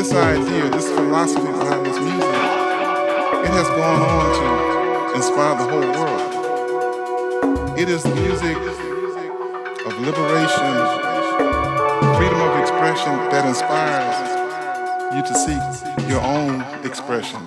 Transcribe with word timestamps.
this 0.00 0.14
idea, 0.14 0.66
this 0.70 0.88
philosophy 0.88 1.44
behind 1.44 1.84
this 1.84 1.98
music, 1.98 2.34
it 3.44 3.52
has 3.52 3.68
gone 3.68 4.00
on 4.00 5.10
to 5.10 5.14
inspire 5.14 5.58
the 5.58 5.64
whole 5.70 5.88
world. 5.92 7.78
It 7.78 7.90
is 7.90 8.02
the 8.02 8.14
music 8.14 8.56
of 9.84 10.00
liberation, 10.00 10.72
freedom 12.16 12.40
of 12.40 12.58
expression 12.62 13.12
that 13.28 13.44
inspires 13.46 14.16
you 15.14 15.22
to 15.22 15.34
seek 15.34 16.08
your 16.08 16.22
own 16.22 16.62
expression. 16.82 17.46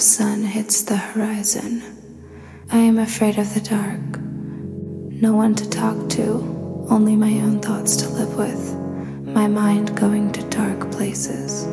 Sun 0.00 0.42
hits 0.42 0.82
the 0.82 0.96
horizon. 0.96 1.82
I 2.70 2.78
am 2.78 2.98
afraid 2.98 3.38
of 3.38 3.54
the 3.54 3.60
dark. 3.60 4.20
No 4.20 5.34
one 5.34 5.54
to 5.54 5.68
talk 5.70 6.08
to, 6.10 6.86
only 6.90 7.16
my 7.16 7.32
own 7.40 7.60
thoughts 7.60 7.96
to 7.96 8.08
live 8.10 8.36
with, 8.36 8.74
my 9.24 9.46
mind 9.46 9.96
going 9.96 10.32
to 10.32 10.42
dark 10.50 10.90
places. 10.90 11.66